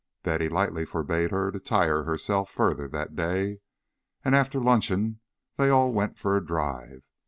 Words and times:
Betty 0.23 0.49
lightly 0.49 0.83
forbade 0.83 1.29
her 1.29 1.51
to 1.51 1.59
tire 1.59 2.05
herself 2.05 2.49
further 2.49 2.87
that 2.87 3.15
day, 3.15 3.59
and 4.25 4.33
after 4.35 4.59
luncheon 4.59 5.19
they 5.57 5.69
all 5.69 5.91
went 5.93 6.17
for 6.17 6.35
a 6.35 6.43
drive. 6.43 7.03